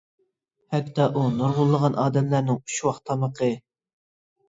[0.75, 3.55] ھەتتا ئۇ نۇرغۇنلىغان ئادەملەرنىڭ «ئۈچ ۋاق تامىقى»!